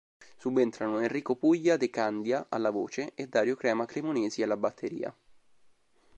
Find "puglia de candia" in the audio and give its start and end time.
1.35-2.47